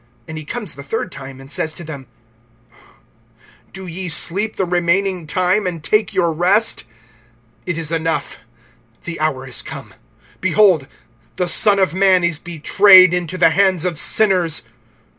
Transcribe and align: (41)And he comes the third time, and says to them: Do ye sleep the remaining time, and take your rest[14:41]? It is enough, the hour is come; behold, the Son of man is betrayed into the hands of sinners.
(41)And 0.27 0.37
he 0.37 0.45
comes 0.45 0.73
the 0.73 0.81
third 0.81 1.11
time, 1.11 1.39
and 1.39 1.51
says 1.51 1.75
to 1.75 1.83
them: 1.83 2.07
Do 3.71 3.85
ye 3.85 4.09
sleep 4.09 4.55
the 4.55 4.65
remaining 4.65 5.27
time, 5.27 5.67
and 5.67 5.83
take 5.83 6.11
your 6.11 6.33
rest[14:41]? 6.33 6.83
It 7.67 7.77
is 7.77 7.91
enough, 7.91 8.37
the 9.03 9.19
hour 9.19 9.45
is 9.45 9.61
come; 9.61 9.93
behold, 10.39 10.87
the 11.35 11.47
Son 11.47 11.77
of 11.77 11.93
man 11.93 12.23
is 12.23 12.39
betrayed 12.39 13.13
into 13.13 13.37
the 13.37 13.51
hands 13.51 13.85
of 13.85 13.99
sinners. 13.99 14.63